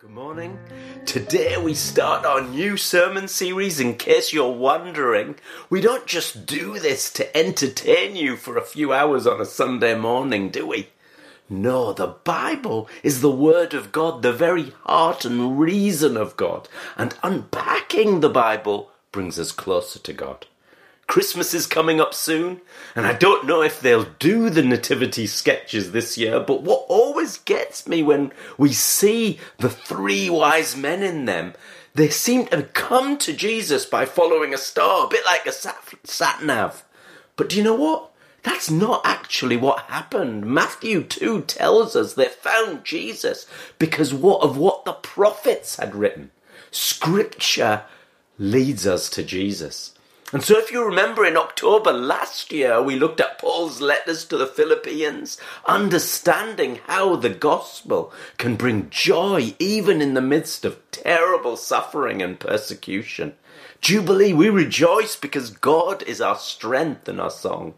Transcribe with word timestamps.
Good 0.00 0.10
morning. 0.10 0.60
Today 1.06 1.56
we 1.56 1.74
start 1.74 2.24
our 2.24 2.40
new 2.40 2.76
sermon 2.76 3.26
series. 3.26 3.80
In 3.80 3.96
case 3.96 4.32
you're 4.32 4.52
wondering, 4.52 5.34
we 5.68 5.80
don't 5.80 6.06
just 6.06 6.46
do 6.46 6.78
this 6.78 7.10
to 7.14 7.36
entertain 7.36 8.14
you 8.14 8.36
for 8.36 8.56
a 8.56 8.64
few 8.64 8.92
hours 8.92 9.26
on 9.26 9.40
a 9.40 9.44
Sunday 9.44 9.98
morning, 9.98 10.50
do 10.50 10.68
we? 10.68 10.90
No, 11.50 11.92
the 11.92 12.14
Bible 12.22 12.88
is 13.02 13.22
the 13.22 13.30
Word 13.30 13.74
of 13.74 13.90
God, 13.90 14.22
the 14.22 14.32
very 14.32 14.72
heart 14.84 15.24
and 15.24 15.58
reason 15.58 16.16
of 16.16 16.36
God, 16.36 16.68
and 16.96 17.16
unpacking 17.24 18.20
the 18.20 18.28
Bible 18.28 18.92
brings 19.10 19.36
us 19.36 19.50
closer 19.50 19.98
to 19.98 20.12
God. 20.12 20.46
Christmas 21.08 21.54
is 21.54 21.66
coming 21.66 22.02
up 22.02 22.12
soon, 22.12 22.60
and 22.94 23.06
I 23.06 23.14
don't 23.14 23.46
know 23.46 23.62
if 23.62 23.80
they'll 23.80 24.10
do 24.18 24.50
the 24.50 24.62
nativity 24.62 25.26
sketches 25.26 25.90
this 25.90 26.18
year, 26.18 26.38
but 26.38 26.62
what 26.62 26.84
always 26.86 27.38
gets 27.38 27.88
me 27.88 28.02
when 28.02 28.30
we 28.58 28.74
see 28.74 29.40
the 29.56 29.70
three 29.70 30.28
wise 30.28 30.76
men 30.76 31.02
in 31.02 31.24
them, 31.24 31.54
they 31.94 32.10
seem 32.10 32.46
to 32.48 32.62
come 32.62 33.16
to 33.18 33.32
Jesus 33.32 33.86
by 33.86 34.04
following 34.04 34.52
a 34.52 34.58
star, 34.58 35.06
a 35.06 35.08
bit 35.08 35.24
like 35.24 35.46
a 35.46 35.52
sat, 35.52 36.44
nav. 36.44 36.84
But 37.36 37.48
do 37.48 37.56
you 37.56 37.64
know 37.64 37.74
what? 37.74 38.10
That's 38.42 38.70
not 38.70 39.00
actually 39.04 39.56
what 39.56 39.80
happened. 39.80 40.44
Matthew 40.44 41.02
2 41.02 41.42
tells 41.42 41.96
us 41.96 42.12
they 42.12 42.28
found 42.28 42.84
Jesus 42.84 43.46
because 43.78 44.12
what 44.12 44.42
of 44.42 44.58
what 44.58 44.84
the 44.84 44.92
prophets 44.92 45.76
had 45.76 45.94
written. 45.94 46.32
Scripture 46.70 47.84
leads 48.38 48.86
us 48.86 49.08
to 49.10 49.22
Jesus. 49.22 49.94
And 50.30 50.44
so, 50.44 50.58
if 50.58 50.70
you 50.70 50.84
remember 50.84 51.24
in 51.24 51.38
October 51.38 51.90
last 51.90 52.52
year, 52.52 52.82
we 52.82 52.96
looked 52.96 53.18
at 53.18 53.38
Paul's 53.38 53.80
letters 53.80 54.26
to 54.26 54.36
the 54.36 54.46
Philippians, 54.46 55.38
understanding 55.64 56.80
how 56.86 57.16
the 57.16 57.30
gospel 57.30 58.12
can 58.36 58.54
bring 58.54 58.90
joy 58.90 59.54
even 59.58 60.02
in 60.02 60.12
the 60.12 60.20
midst 60.20 60.66
of 60.66 60.82
terrible 60.90 61.56
suffering 61.56 62.20
and 62.20 62.38
persecution. 62.38 63.36
Jubilee, 63.80 64.34
we 64.34 64.50
rejoice 64.50 65.16
because 65.16 65.48
God 65.48 66.02
is 66.02 66.20
our 66.20 66.36
strength 66.36 67.08
and 67.08 67.18
our 67.20 67.30
song. 67.30 67.72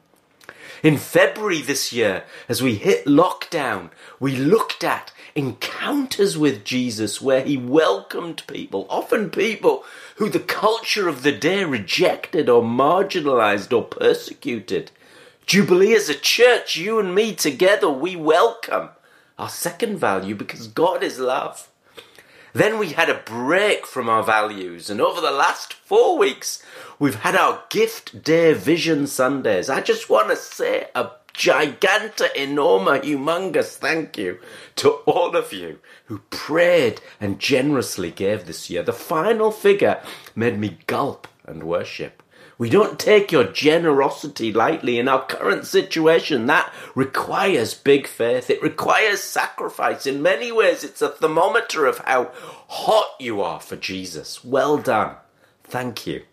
In 0.82 0.96
February 0.96 1.60
this 1.60 1.92
year, 1.92 2.24
as 2.48 2.60
we 2.60 2.74
hit 2.74 3.04
lockdown, 3.04 3.90
we 4.18 4.34
looked 4.34 4.82
at 4.82 5.12
encounters 5.40 6.36
with 6.36 6.66
Jesus 6.66 7.18
where 7.18 7.42
he 7.42 7.56
welcomed 7.56 8.42
people, 8.46 8.86
often 8.90 9.30
people 9.30 9.84
who 10.16 10.28
the 10.28 10.38
culture 10.38 11.08
of 11.08 11.22
the 11.22 11.32
day 11.32 11.64
rejected 11.64 12.50
or 12.50 12.62
marginalized 12.62 13.74
or 13.74 13.82
persecuted. 13.82 14.90
Jubilee 15.46 15.94
as 15.94 16.10
a 16.10 16.14
church, 16.14 16.76
you 16.76 16.98
and 16.98 17.14
me 17.14 17.34
together, 17.34 17.88
we 17.88 18.16
welcome 18.16 18.90
our 19.38 19.48
second 19.48 19.96
value 19.96 20.34
because 20.34 20.68
God 20.68 21.02
is 21.02 21.18
love. 21.18 21.70
Then 22.52 22.78
we 22.78 22.90
had 22.90 23.08
a 23.08 23.22
break 23.24 23.86
from 23.86 24.10
our 24.10 24.22
values, 24.22 24.90
and 24.90 25.00
over 25.00 25.22
the 25.22 25.30
last 25.30 25.72
four 25.72 26.18
weeks, 26.18 26.62
we've 26.98 27.14
had 27.14 27.34
our 27.34 27.62
Gift 27.70 28.22
Day 28.22 28.52
Vision 28.52 29.06
Sundays. 29.06 29.70
I 29.70 29.80
just 29.80 30.10
want 30.10 30.28
to 30.28 30.36
say 30.36 30.88
a 30.94 31.10
gigantic, 31.32 32.34
enormous, 32.36 33.04
humongous 33.04 33.76
thank 33.76 34.18
you 34.18 34.38
to 34.76 34.90
all 35.06 35.36
of 35.36 35.52
you 35.52 35.78
who 36.06 36.18
prayed 36.30 37.00
and 37.20 37.38
generously 37.38 38.10
gave 38.10 38.46
this 38.46 38.70
year. 38.70 38.82
The 38.82 38.92
final 38.92 39.50
figure 39.50 40.02
made 40.34 40.58
me 40.58 40.78
gulp 40.86 41.28
and 41.46 41.64
worship. 41.64 42.22
We 42.60 42.68
don't 42.68 42.98
take 42.98 43.32
your 43.32 43.44
generosity 43.44 44.52
lightly 44.52 44.98
in 44.98 45.08
our 45.08 45.24
current 45.24 45.66
situation. 45.66 46.44
That 46.44 46.70
requires 46.94 47.72
big 47.72 48.06
faith. 48.06 48.50
It 48.50 48.62
requires 48.62 49.22
sacrifice. 49.22 50.06
In 50.06 50.20
many 50.20 50.52
ways, 50.52 50.84
it's 50.84 51.00
a 51.00 51.08
thermometer 51.08 51.86
of 51.86 51.98
how 52.00 52.32
hot 52.68 53.14
you 53.18 53.40
are 53.40 53.60
for 53.60 53.76
Jesus. 53.76 54.44
Well 54.44 54.76
done. 54.76 55.16
Thank 55.64 56.06
you. 56.06 56.24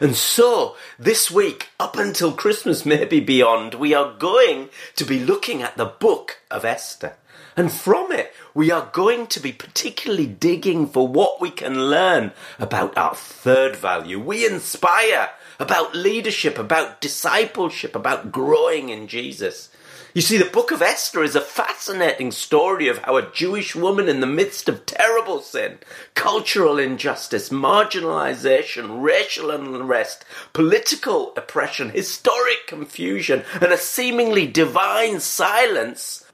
And 0.00 0.14
so, 0.16 0.76
this 0.98 1.30
week, 1.30 1.68
up 1.78 1.96
until 1.96 2.32
Christmas, 2.32 2.86
maybe 2.86 3.20
beyond, 3.20 3.74
we 3.74 3.94
are 3.94 4.12
going 4.18 4.68
to 4.96 5.04
be 5.04 5.18
looking 5.18 5.62
at 5.62 5.76
the 5.76 5.86
book 5.86 6.38
of 6.50 6.64
Esther. 6.64 7.14
And 7.56 7.72
from 7.72 8.12
it, 8.12 8.32
we 8.54 8.70
are 8.70 8.88
going 8.92 9.26
to 9.28 9.40
be 9.40 9.50
particularly 9.52 10.26
digging 10.26 10.86
for 10.86 11.08
what 11.08 11.40
we 11.40 11.50
can 11.50 11.90
learn 11.90 12.32
about 12.60 12.96
our 12.96 13.16
third 13.16 13.74
value. 13.74 14.20
We 14.20 14.46
inspire 14.46 15.30
about 15.58 15.94
leadership, 15.94 16.56
about 16.56 17.00
discipleship, 17.00 17.96
about 17.96 18.30
growing 18.30 18.90
in 18.90 19.08
Jesus. 19.08 19.70
You 20.18 20.22
see, 20.22 20.36
the 20.36 20.46
book 20.46 20.72
of 20.72 20.82
Esther 20.82 21.22
is 21.22 21.36
a 21.36 21.40
fascinating 21.40 22.32
story 22.32 22.88
of 22.88 22.98
how 22.98 23.16
a 23.16 23.30
Jewish 23.30 23.76
woman 23.76 24.08
in 24.08 24.18
the 24.18 24.26
midst 24.26 24.68
of 24.68 24.84
terrible 24.84 25.40
sin, 25.40 25.78
cultural 26.14 26.76
injustice, 26.76 27.50
marginalization, 27.50 29.00
racial 29.00 29.52
unrest, 29.52 30.24
political 30.52 31.32
oppression, 31.36 31.90
historic 31.90 32.66
confusion, 32.66 33.44
and 33.60 33.70
a 33.70 33.78
seemingly 33.78 34.48
divine 34.48 35.20
silence 35.20 36.24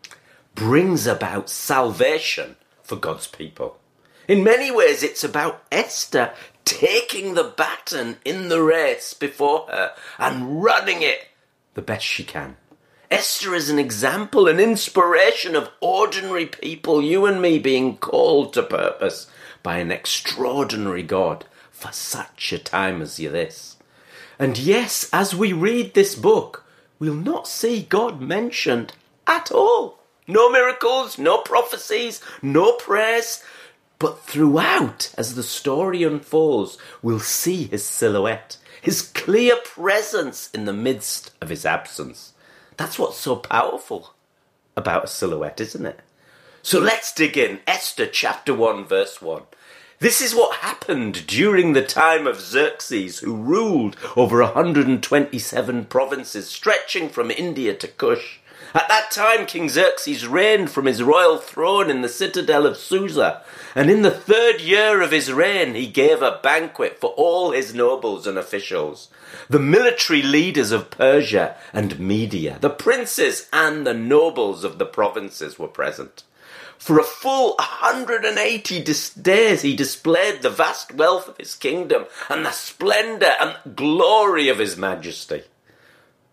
brings 0.55 1.07
about 1.07 1.51
salvation 1.51 2.57
for 2.83 2.97
God's 2.97 3.27
people. 3.27 3.77
In 4.27 4.43
many 4.43 4.71
ways, 4.71 5.03
it's 5.03 5.25
about 5.25 5.63
Esther 5.71 6.33
taking 6.65 7.35
the 7.35 7.53
baton 7.55 8.17
in 8.25 8.49
the 8.49 8.63
race 8.63 9.13
before 9.13 9.67
her 9.69 9.93
and 10.19 10.65
running 10.65 11.03
it 11.03 11.29
the 11.75 11.83
best 11.83 12.07
she 12.07 12.25
can. 12.25 12.57
Esther 13.11 13.55
is 13.55 13.69
an 13.69 13.79
example, 13.79 14.49
an 14.49 14.59
inspiration 14.59 15.55
of 15.55 15.71
ordinary 15.81 16.47
people, 16.47 17.03
you 17.03 17.27
and 17.27 17.41
me 17.41 17.59
being 17.59 17.97
called 17.97 18.53
to 18.55 18.63
purpose 18.63 19.27
by 19.63 19.79
an 19.79 19.91
extraordinary 19.91 21.03
God 21.03 21.45
for 21.71 21.93
such 21.93 22.53
a 22.53 22.59
time 22.59 23.03
as 23.03 23.17
this. 23.17 23.77
And 24.39 24.59
yes, 24.59 25.09
as 25.13 25.35
we 25.35 25.53
read 25.53 25.95
this 25.95 26.15
book, 26.15 26.65
we'll 26.99 27.15
not 27.15 27.47
see 27.47 27.83
God 27.83 28.21
mentioned 28.21 28.95
at 29.27 29.53
all. 29.53 30.01
No 30.27 30.51
miracles, 30.51 31.19
no 31.19 31.39
prophecies, 31.39 32.21
no 32.43 32.73
prayers. 32.73 33.43
But 33.99 34.21
throughout, 34.21 35.15
as 35.17 35.35
the 35.35 35.43
story 35.43 36.03
unfolds, 36.03 36.79
we'll 37.03 37.21
see 37.21 37.65
his 37.65 37.85
silhouette, 37.85 38.57
his 38.81 39.03
clear 39.03 39.57
presence 39.57 40.51
in 40.53 40.65
the 40.65 40.73
midst 40.73 41.31
of 41.41 41.49
his 41.51 41.65
absence. 41.65 42.34
That's 42.77 42.99
what's 42.99 43.19
so 43.19 43.37
powerful 43.37 44.15
about 44.77 45.05
a 45.05 45.09
silhouette, 45.09 45.61
isn't 45.61 45.87
it? 45.87 46.01
So 46.63 46.81
let's 46.81 47.13
dig 47.13 47.37
in. 47.37 47.61
Esther 47.67 48.07
chapter 48.07 48.55
1, 48.55 48.87
verse 48.87 49.21
1. 49.21 49.43
This 50.01 50.21
is 50.21 50.35
what 50.35 50.57
happened 50.57 51.27
during 51.27 51.73
the 51.73 51.85
time 51.85 52.27
of 52.27 52.41
Xerxes, 52.41 53.21
who 53.21 53.37
ruled 53.37 53.97
over 54.17 54.43
127 54.43 55.85
provinces, 55.85 56.51
stretching 56.51 57.09
from 57.09 57.31
India 57.31 57.75
to 57.75 57.87
Kush. 57.87 58.41
At 58.75 58.89
that 58.89 59.13
time, 59.13 59.47
King 59.47 59.69
Xerxes 59.69 60.27
reigned 60.27 60.69
from 60.69 60.87
his 60.87 61.01
royal 61.01 61.39
throne 61.39 61.89
in 61.89 62.03
the 62.03 62.09
citadel 62.09 62.67
of 62.67 62.77
Susa, 62.77 63.43
and 63.73 63.89
in 63.89 64.03
the 64.03 64.11
third 64.11 64.61
year 64.61 65.01
of 65.01 65.13
his 65.13 65.33
reign, 65.33 65.77
he 65.77 65.87
gave 65.87 66.23
a 66.23 66.41
banquet 66.43 66.99
for 67.01 67.11
all 67.11 67.53
his 67.53 67.73
nobles 67.73 68.27
and 68.27 68.37
officials, 68.37 69.11
the 69.49 69.61
military 69.61 70.23
leaders 70.23 70.73
of 70.73 70.91
Persia 70.91 71.55
and 71.73 72.01
Media, 72.01 72.59
the 72.61 72.69
princes 72.69 73.49
and 73.53 73.87
the 73.87 73.95
nobles 73.95 74.65
of 74.65 74.79
the 74.79 74.87
provinces 74.87 75.57
were 75.57 75.69
present. 75.69 76.25
For 76.77 76.99
a 76.99 77.05
full 77.05 77.55
180 77.55 78.85
days 79.23 79.63
he 79.63 79.77
displayed 79.77 80.43
the 80.43 80.51
vast 80.51 80.93
wealth 80.93 81.29
of 81.29 81.37
his 81.37 81.55
kingdom 81.55 82.07
and 82.29 82.45
the 82.45 82.51
splendour 82.51 83.35
and 83.41 83.77
glory 83.77 84.49
of 84.49 84.59
his 84.59 84.77
majesty. 84.77 85.45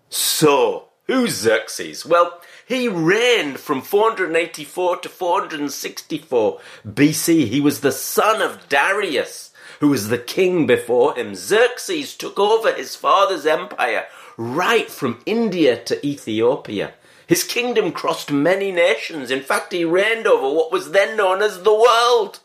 So, 0.10 0.88
Who's 1.12 1.34
Xerxes? 1.34 2.06
Well, 2.06 2.40
he 2.66 2.88
reigned 2.88 3.60
from 3.60 3.82
484 3.82 4.96
to 5.00 5.10
464 5.10 6.60
BC. 6.88 7.48
He 7.50 7.60
was 7.60 7.82
the 7.82 7.92
son 7.92 8.42
of 8.42 8.70
Darius, 8.70 9.52
who 9.82 9.90
was 9.90 10.08
the 10.08 10.18
king 10.18 10.66
before 10.66 11.16
him. 11.16 11.36
Xerxes 11.36 12.16
took 12.16 12.40
over 12.40 12.72
his 12.72 12.96
father's 12.96 13.46
empire 13.46 14.06
right 14.38 14.90
from 14.90 15.22
India 15.26 15.76
to 15.84 16.08
Ethiopia. 16.08 16.94
His 17.28 17.44
kingdom 17.44 17.92
crossed 17.92 18.32
many 18.32 18.72
nations. 18.72 19.32
In 19.32 19.42
fact, 19.42 19.74
he 19.74 19.84
reigned 19.84 20.28
over 20.28 20.56
what 20.56 20.72
was 20.72 20.92
then 20.92 21.18
known 21.18 21.42
as 21.42 21.64
the 21.64 21.76
world. 21.76 22.40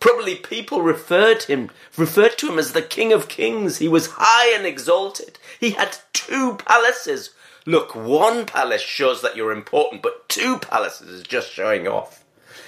Probably 0.00 0.34
people 0.34 0.82
referred 0.82 1.44
him 1.44 1.70
referred 1.96 2.38
to 2.38 2.50
him 2.50 2.58
as 2.58 2.72
the 2.72 2.82
King 2.82 3.12
of 3.12 3.28
Kings. 3.28 3.78
He 3.78 3.86
was 3.86 4.14
high 4.14 4.52
and 4.56 4.66
exalted. 4.66 5.38
He 5.60 5.70
had 5.70 5.98
two 6.12 6.56
palaces 6.56 7.30
Look, 7.70 7.94
one 7.94 8.46
palace 8.46 8.82
shows 8.82 9.22
that 9.22 9.36
you're 9.36 9.52
important, 9.52 10.02
but 10.02 10.28
two 10.28 10.58
palaces 10.58 11.08
is 11.08 11.22
just 11.22 11.52
showing 11.52 11.86
off. 11.86 12.24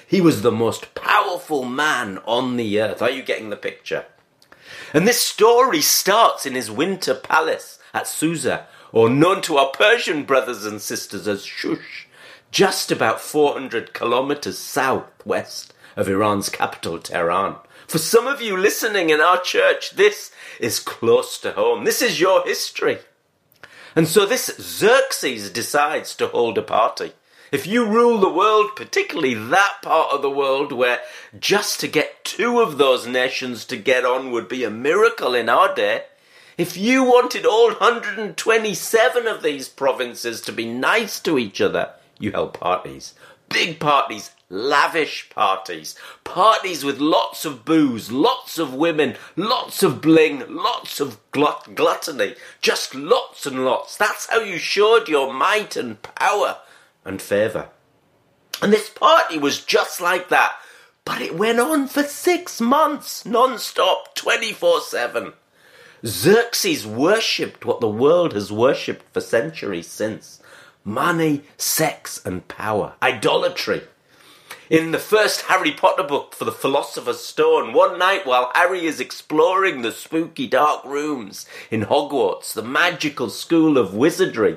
He 0.07 0.21
was 0.21 0.43
the 0.43 0.53
most 0.53 0.95
powerful 0.95 1.65
man 1.65 2.19
on 2.25 2.57
the 2.57 2.81
earth. 2.81 3.03
Are 3.03 3.11
you 3.11 3.25
getting 3.25 3.51
the 3.51 3.57
picture? 3.57 4.05
And 4.95 5.09
this 5.09 5.21
story 5.21 5.81
starts 5.81 6.47
in 6.47 6.55
his 6.55 6.71
winter 6.71 7.17
palace 7.17 7.81
at 7.93 8.07
Susa, 8.07 8.69
or 8.93 9.11
known 9.11 9.43
to 9.43 9.57
our 9.57 9.73
Persian 9.73 10.23
brothers 10.23 10.65
and 10.65 10.81
sisters 10.81 11.27
as 11.27 11.45
Shush, 11.45 12.07
just 12.53 12.93
about 12.93 13.21
400 13.21 13.93
kilometers 13.95 14.57
southwest 14.57 15.75
of 15.97 16.09
Iran's 16.09 16.49
capital, 16.49 17.01
Tehran. 17.01 17.57
For 17.89 17.99
some 17.99 18.29
of 18.29 18.41
you 18.41 18.57
listening 18.57 19.11
in 19.11 19.21
our 19.21 19.41
church, 19.41 19.97
this 19.97 20.31
is 20.61 20.79
close 20.79 21.39
to 21.41 21.55
home. 21.55 21.83
This 21.83 22.03
is 22.03 22.21
your 22.21 22.47
history. 22.47 23.01
And 23.95 24.09
so 24.09 24.25
this 24.25 24.47
Xerxes 24.59 25.51
decides 25.51 26.15
to 26.17 26.29
hold 26.29 26.59
a 26.59 26.63
party. 26.63 27.13
If 27.51 27.67
you 27.67 27.85
rule 27.87 28.19
the 28.19 28.33
world, 28.33 28.71
particularly 28.77 29.35
that 29.35 29.79
part 29.83 30.13
of 30.13 30.23
the 30.23 30.31
world 30.31 30.73
where 30.73 31.01
just 31.39 31.81
to 31.81 31.89
get 31.89 32.25
two 32.25 32.61
of 32.61 32.79
those 32.79 33.07
nations 33.07 33.67
to 33.67 33.77
get 33.77 34.07
on 34.07 34.31
would 34.31 34.49
be 34.49 34.65
a 34.65 34.71
miracle 34.71 35.35
in 35.35 35.51
our 35.51 35.75
day, 35.75 36.05
if 36.57 36.77
you 36.77 37.05
wanted 37.05 37.45
all 37.45 37.69
127 37.69 39.27
of 39.27 39.43
these 39.43 39.69
provinces 39.69 40.41
to 40.43 40.53
be 40.53 40.67
nice 40.67 41.21
to 41.21 41.39
each 41.39 41.61
other, 41.61 41.91
you 42.19 42.33
held 42.33 42.55
parties. 42.55 43.15
Big 43.51 43.79
parties, 43.79 44.31
lavish 44.53 45.31
parties. 45.31 45.97
Parties 46.23 46.85
with 46.85 46.99
lots 46.99 47.45
of 47.45 47.65
booze, 47.65 48.13
lots 48.13 48.59
of 48.59 48.75
women, 48.75 49.17
lots 49.35 49.83
of 49.83 50.01
bling, 50.01 50.45
lots 50.49 51.01
of 51.01 51.19
glut- 51.33 51.75
gluttony. 51.75 52.35
Just 52.61 52.95
lots 52.95 53.47
and 53.47 53.65
lots. 53.65 53.97
That's 53.97 54.29
how 54.31 54.41
you 54.41 54.59
showed 54.59 55.09
your 55.09 55.33
might 55.33 55.75
and 55.75 56.01
power 56.03 56.59
and 57.05 57.21
favour. 57.21 57.71
And 58.61 58.73
this 58.73 58.91
party 58.91 59.39
was 59.39 59.65
just 59.65 60.01
like 60.01 60.29
that. 60.29 60.53
But 61.05 61.21
it 61.21 61.35
went 61.35 61.59
on 61.59 61.89
for 61.89 62.05
six 62.05 62.61
months, 62.61 63.27
non-stop, 63.27 64.15
24-7. 64.15 65.33
Xerxes 66.07 66.87
worshipped 66.87 67.65
what 67.65 67.81
the 67.81 67.89
world 67.89 68.35
has 68.35 68.53
worshipped 68.53 69.13
for 69.13 69.21
centuries 69.21 69.89
since. 69.89 70.41
Money, 70.85 71.43
sex 71.57 72.21
and 72.25 72.47
power. 72.49 72.95
Idolatry. 73.03 73.83
In 74.73 74.91
the 74.91 74.99
first 74.99 75.43
Harry 75.43 75.71
Potter 75.71 76.03
book 76.03 76.35
for 76.35 76.47
the 76.47 76.51
Philosopher's 76.51 77.23
Stone, 77.23 77.75
one 77.75 77.99
night 77.99 78.25
while 78.25 78.51
Harry 78.55 78.87
is 78.87 79.01
exploring 79.01 79.83
the 79.83 79.93
spooky 79.93 80.47
dark 80.47 80.83
rooms 80.87 81.45
in 81.71 81.83
Hogwarts, 81.83 82.55
the 82.55 82.63
magical 82.63 83.29
school 83.29 83.77
of 83.77 83.93
wizardry, 83.93 84.57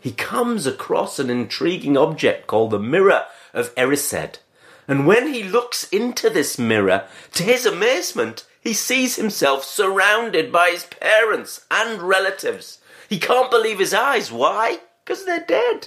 he 0.00 0.10
comes 0.10 0.66
across 0.66 1.20
an 1.20 1.30
intriguing 1.30 1.96
object 1.96 2.48
called 2.48 2.72
the 2.72 2.80
Mirror 2.80 3.26
of 3.54 3.72
Erised. 3.76 4.38
And 4.88 5.06
when 5.06 5.32
he 5.32 5.44
looks 5.44 5.88
into 5.90 6.28
this 6.28 6.58
mirror, 6.58 7.04
to 7.34 7.44
his 7.44 7.64
amazement, 7.64 8.44
he 8.60 8.72
sees 8.72 9.14
himself 9.14 9.62
surrounded 9.62 10.50
by 10.50 10.70
his 10.72 10.86
parents 10.86 11.66
and 11.70 12.02
relatives. 12.02 12.80
He 13.08 13.20
can't 13.20 13.48
believe 13.48 13.78
his 13.78 13.94
eyes. 13.94 14.32
Why? 14.32 14.80
Because 15.04 15.24
they're 15.24 15.46
dead. 15.46 15.86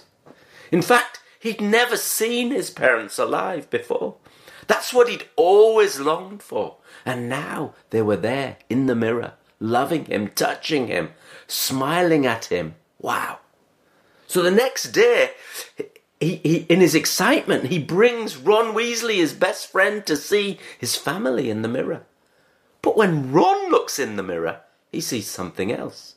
In 0.71 0.81
fact, 0.81 1.19
he'd 1.45 1.61
never 1.61 1.97
seen 1.97 2.51
his 2.51 2.69
parents 2.69 3.19
alive 3.19 3.69
before. 3.69 4.15
That's 4.67 4.93
what 4.93 5.09
he'd 5.09 5.27
always 5.35 5.99
longed 5.99 6.41
for. 6.41 6.77
And 7.05 7.29
now 7.29 7.75
they 7.91 8.01
were 8.01 8.17
there 8.17 8.57
in 8.69 8.87
the 8.87 8.95
mirror, 8.95 9.33
loving 9.59 10.05
him, 10.05 10.29
touching 10.29 10.87
him, 10.87 11.11
smiling 11.47 12.25
at 12.25 12.45
him. 12.45 12.75
Wow. 12.99 13.39
So 14.27 14.41
the 14.41 14.51
next 14.51 14.91
day, 14.91 15.31
he, 16.19 16.37
he, 16.37 16.55
in 16.67 16.81
his 16.81 16.95
excitement, 16.95 17.67
he 17.67 17.77
brings 17.77 18.37
Ron 18.37 18.73
Weasley, 18.73 19.17
his 19.17 19.33
best 19.33 19.71
friend, 19.71 20.05
to 20.07 20.17
see 20.17 20.59
his 20.79 20.95
family 20.95 21.49
in 21.49 21.61
the 21.61 21.67
mirror. 21.67 22.05
But 22.81 22.97
when 22.97 23.31
Ron 23.31 23.69
looks 23.69 23.99
in 23.99 24.15
the 24.15 24.23
mirror, 24.23 24.61
he 24.91 25.01
sees 25.01 25.27
something 25.27 25.71
else. 25.71 26.14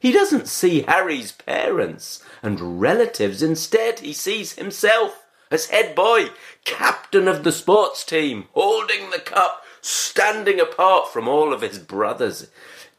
He 0.00 0.10
doesn't 0.12 0.48
see 0.48 0.82
Harry's 0.82 1.30
parents 1.30 2.24
and 2.42 2.80
relatives. 2.80 3.42
Instead, 3.42 4.00
he 4.00 4.14
sees 4.14 4.54
himself 4.54 5.26
as 5.50 5.66
head 5.66 5.94
boy, 5.94 6.30
captain 6.64 7.28
of 7.28 7.44
the 7.44 7.52
sports 7.52 8.02
team, 8.02 8.46
holding 8.54 9.10
the 9.10 9.18
cup, 9.18 9.62
standing 9.82 10.58
apart 10.58 11.12
from 11.12 11.28
all 11.28 11.52
of 11.52 11.60
his 11.60 11.78
brothers 11.78 12.48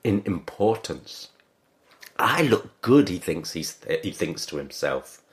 in 0.03 0.21
importance. 0.25 1.29
I 2.19 2.43
look 2.43 2.81
good, 2.81 3.09
he 3.09 3.17
thinks 3.17 3.53
he 3.53 3.63
thinks 3.63 4.45
to 4.45 4.57
himself. 4.57 5.23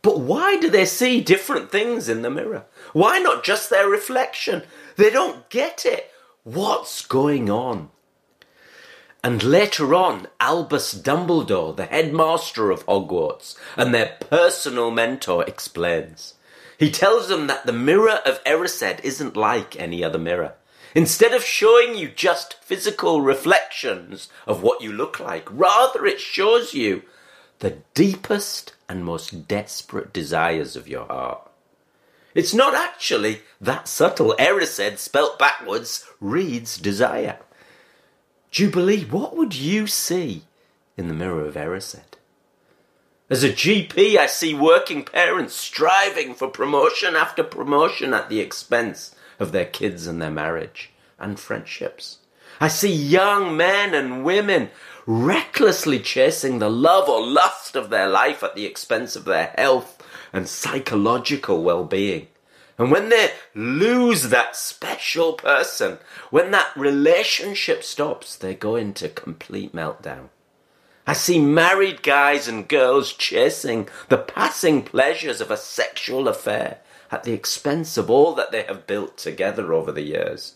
But 0.00 0.20
why 0.20 0.56
do 0.56 0.70
they 0.70 0.86
see 0.86 1.20
different 1.20 1.70
things 1.70 2.08
in 2.08 2.22
the 2.22 2.30
mirror? 2.30 2.64
Why 2.94 3.18
not 3.18 3.44
just 3.44 3.68
their 3.68 3.88
reflection? 3.88 4.62
They 4.96 5.10
don't 5.10 5.50
get 5.50 5.84
it. 5.84 6.10
What's 6.44 7.04
going 7.04 7.50
on? 7.50 7.90
And 9.22 9.42
later 9.42 9.94
on, 9.94 10.28
Albus 10.40 10.94
Dumbledore, 10.94 11.76
the 11.76 11.84
headmaster 11.84 12.70
of 12.70 12.86
Hogwarts 12.86 13.54
and 13.76 13.92
their 13.92 14.16
personal 14.18 14.90
mentor, 14.90 15.44
explains. 15.44 16.34
He 16.78 16.90
tells 16.90 17.28
them 17.28 17.46
that 17.46 17.66
the 17.66 17.72
mirror 17.72 18.20
of 18.24 18.42
Erised 18.44 19.04
isn't 19.04 19.36
like 19.36 19.78
any 19.78 20.02
other 20.02 20.18
mirror. 20.18 20.54
Instead 20.94 21.34
of 21.34 21.44
showing 21.44 21.94
you 21.94 22.08
just 22.08 22.54
physical 22.64 23.20
reflections 23.20 24.28
of 24.46 24.62
what 24.62 24.80
you 24.80 24.90
look 24.90 25.20
like, 25.20 25.46
rather 25.50 26.06
it 26.06 26.18
shows 26.18 26.72
you 26.72 27.02
the 27.58 27.76
deepest 27.92 28.72
and 28.88 29.04
most 29.04 29.46
desperate 29.46 30.14
desires 30.14 30.76
of 30.76 30.88
your 30.88 31.04
heart. 31.04 31.46
It's 32.34 32.54
not 32.54 32.74
actually 32.74 33.42
that 33.60 33.86
subtle. 33.86 34.34
Erised, 34.38 34.96
spelt 34.96 35.38
backwards, 35.38 36.06
reads 36.20 36.78
desire. 36.78 37.38
Jubilee, 38.50 39.04
what 39.04 39.36
would 39.36 39.54
you 39.54 39.86
see 39.86 40.42
in 40.96 41.06
the 41.06 41.14
mirror 41.14 41.46
of 41.46 41.54
Erised? 41.54 42.02
As 43.28 43.44
a 43.44 43.52
GP, 43.52 44.16
I 44.16 44.26
see 44.26 44.54
working 44.54 45.04
parents 45.04 45.54
striving 45.54 46.34
for 46.34 46.48
promotion 46.48 47.14
after 47.14 47.44
promotion 47.44 48.12
at 48.12 48.28
the 48.28 48.40
expense 48.40 49.14
of 49.38 49.52
their 49.52 49.66
kids 49.66 50.08
and 50.08 50.20
their 50.20 50.32
marriage 50.32 50.90
and 51.16 51.38
friendships. 51.38 52.18
I 52.60 52.66
see 52.66 52.92
young 52.92 53.56
men 53.56 53.94
and 53.94 54.24
women 54.24 54.70
recklessly 55.06 56.00
chasing 56.00 56.58
the 56.58 56.68
love 56.68 57.08
or 57.08 57.24
lust 57.24 57.76
of 57.76 57.88
their 57.88 58.08
life 58.08 58.42
at 58.42 58.56
the 58.56 58.66
expense 58.66 59.14
of 59.14 59.26
their 59.26 59.54
health 59.56 60.04
and 60.32 60.48
psychological 60.48 61.62
well-being. 61.62 62.26
And 62.80 62.90
when 62.90 63.10
they 63.10 63.32
lose 63.54 64.30
that 64.30 64.56
special 64.56 65.34
person, 65.34 65.98
when 66.30 66.50
that 66.52 66.74
relationship 66.74 67.84
stops, 67.84 68.34
they 68.34 68.54
go 68.54 68.74
into 68.74 69.10
complete 69.10 69.74
meltdown. 69.74 70.30
I 71.06 71.12
see 71.12 71.38
married 71.38 72.02
guys 72.02 72.48
and 72.48 72.66
girls 72.66 73.12
chasing 73.12 73.90
the 74.08 74.16
passing 74.16 74.82
pleasures 74.82 75.42
of 75.42 75.50
a 75.50 75.58
sexual 75.58 76.26
affair 76.26 76.78
at 77.10 77.24
the 77.24 77.34
expense 77.34 77.98
of 77.98 78.08
all 78.08 78.34
that 78.36 78.50
they 78.50 78.62
have 78.62 78.86
built 78.86 79.18
together 79.18 79.74
over 79.74 79.92
the 79.92 80.00
years. 80.00 80.54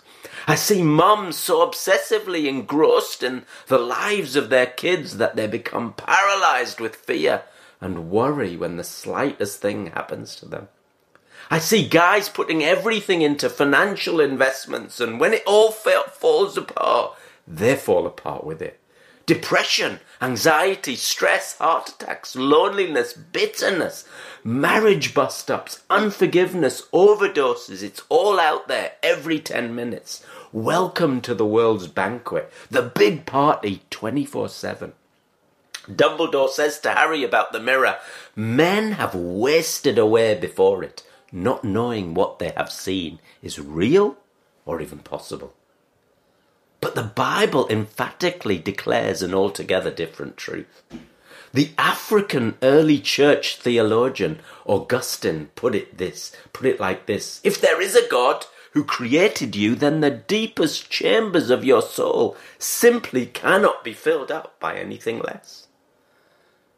I 0.49 0.55
see 0.55 0.82
mums 0.82 1.37
so 1.37 1.59
obsessively 1.59 2.47
engrossed 2.47 3.23
in 3.23 3.45
the 3.66 3.76
lives 3.76 4.35
of 4.35 4.49
their 4.49 4.64
kids 4.64 5.19
that 5.19 5.37
they 5.37 5.47
become 5.47 5.93
paralyzed 5.93 6.81
with 6.81 6.97
fear 6.97 7.43
and 7.83 8.11
worry 8.11 8.57
when 8.57 8.78
the 8.78 8.85
slightest 8.85 9.61
thing 9.61 9.88
happens 9.88 10.37
to 10.37 10.47
them. 10.47 10.69
I 11.51 11.59
see 11.59 11.87
guys 11.87 12.29
putting 12.29 12.63
everything 12.63 13.23
into 13.23 13.51
financial 13.51 14.21
investments, 14.21 15.01
and 15.01 15.21
when 15.21 15.35
it 15.35 15.43
all 15.47 15.71
falls 15.71 16.57
apart, 16.57 17.17
they 17.47 17.77
fall 17.77 18.07
apart 18.07 18.45
with 18.45 18.63
it. 18.63 18.81
Depression, 19.27 20.01
anxiety, 20.21 20.97
stress, 20.97 21.57
heart 21.59 21.89
attacks, 21.89 22.37
loneliness, 22.37 23.13
bitterness, 23.15 24.07
marriage 24.43 25.15
bust 25.15 25.51
ups, 25.51 25.83
unforgiveness, 25.89 26.83
overdoses. 26.93 27.83
It's 27.83 28.03
all 28.09 28.39
out 28.39 28.69
there 28.69 28.93
every 29.03 29.39
10 29.39 29.75
minutes. 29.75 30.25
Welcome 30.53 31.21
to 31.23 31.35
the 31.35 31.47
world's 31.47 31.89
banquet, 31.89 32.53
the 32.71 32.83
big 32.83 33.27
party 33.27 33.83
24 33.91 34.49
7. 34.49 34.93
Dumbledore 35.91 36.49
says 36.49 36.79
to 36.81 36.91
Harry 36.91 37.25
about 37.25 37.53
the 37.53 37.61
mirror, 37.61 37.99
men 38.35 38.93
have 38.93 39.15
wasted 39.15 39.99
away 39.99 40.35
before 40.35 40.83
it, 40.83 41.03
not 41.35 41.64
knowing 41.64 42.14
what 42.14 42.38
they 42.38 42.53
have 42.57 42.71
seen 42.71 43.19
is 43.43 43.59
real 43.59 44.17
or 44.64 44.81
even 44.81 45.00
possible. 45.00 45.53
But 46.81 46.95
the 46.95 47.03
Bible 47.03 47.67
emphatically 47.69 48.59
declares 48.59 49.21
an 49.23 49.35
altogether 49.35 49.91
different 49.91 50.37
truth. 50.37 50.83
The 51.53 51.71
African 51.79 52.57
early 52.62 52.99
church 52.99 53.57
theologian 53.57 54.41
Augustine 54.67 55.50
put 55.55 55.75
it 55.75 55.99
this, 55.99 56.35
put 56.53 56.67
it 56.67 56.81
like 56.81 57.07
this. 57.07 57.41
If 57.43 57.61
there 57.61 57.81
is 57.81 57.95
a 57.97 58.09
God 58.09 58.47
who 58.73 58.85
created 58.85 59.55
you, 59.55 59.75
then 59.75 60.00
the 60.00 60.11
deepest 60.11 60.91
chambers 60.91 61.50
of 61.50 61.64
your 61.64 61.83
soul 61.83 62.37
simply 62.59 63.26
cannot 63.26 63.85
be 63.85 63.93
filled 63.93 64.33
up 64.33 64.59
by 64.61 64.76
anything 64.76 65.21
less. 65.21 65.63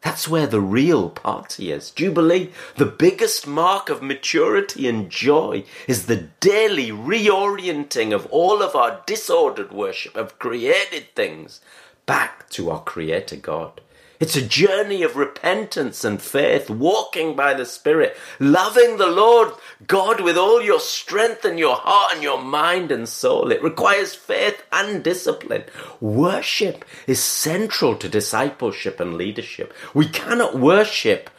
That's 0.01 0.27
where 0.27 0.47
the 0.47 0.61
real 0.61 1.09
party 1.09 1.71
is. 1.71 1.91
Jubilee, 1.91 2.51
the 2.75 2.85
biggest 2.85 3.47
mark 3.47 3.89
of 3.89 4.01
maturity 4.01 4.87
and 4.87 5.09
joy 5.09 5.63
is 5.87 6.05
the 6.05 6.27
daily 6.39 6.91
reorienting 6.91 8.13
of 8.13 8.27
all 8.27 8.61
of 8.61 8.75
our 8.75 9.01
disordered 9.05 9.71
worship 9.71 10.15
of 10.15 10.39
created 10.39 11.13
things 11.15 11.61
back 12.05 12.49
to 12.51 12.69
our 12.69 12.83
Creator 12.83 13.37
God. 13.37 13.81
It's 14.19 14.35
a 14.35 14.41
journey 14.41 15.03
of 15.03 15.15
repentance 15.15 16.03
and 16.03 16.19
faith, 16.19 16.71
walking 16.71 17.35
by 17.35 17.53
the 17.53 17.65
Spirit, 17.65 18.17
loving 18.39 18.97
the 18.97 19.07
Lord 19.07 19.53
God 19.85 20.21
with 20.21 20.37
all 20.37 20.59
your 20.61 20.79
strength 20.79 21.45
and 21.45 21.59
your 21.59 21.75
heart 21.75 22.13
and 22.15 22.23
your 22.23 22.41
mind 22.41 22.91
and 22.91 23.07
soul. 23.07 23.51
It 23.51 23.61
requires 23.61 24.15
faith 24.15 24.63
and 24.71 25.03
discipline. 25.03 25.65
Worship 26.01 26.83
is 27.05 27.23
central 27.23 27.95
to 27.97 28.09
discipleship 28.09 28.99
and 28.99 29.17
leadership. 29.17 29.71
We 29.93 30.07
cannot 30.07 30.57
worship 30.57 31.29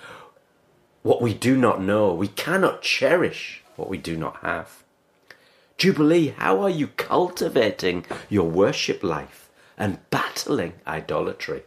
what 1.02 1.20
we 1.20 1.34
do 1.34 1.56
not 1.56 1.82
know. 1.82 2.14
We 2.14 2.28
cannot 2.28 2.82
cherish 2.82 3.64
what 3.74 3.88
we 3.88 3.98
do 3.98 4.16
not 4.16 4.36
have. 4.42 4.84
Jubilee, 5.78 6.34
how 6.36 6.62
are 6.62 6.70
you 6.70 6.88
cultivating 6.88 8.04
your 8.28 8.48
worship 8.48 9.02
life 9.02 9.50
and 9.76 9.98
battling 10.10 10.74
idolatry? 10.86 11.62